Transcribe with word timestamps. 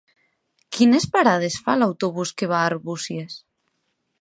Quines 0.77 1.05
parades 1.17 1.57
fa 1.67 1.75
l'autobús 1.81 2.33
que 2.41 2.51
va 2.53 2.59
a 2.63 2.71
Arbúcies? 2.73 3.37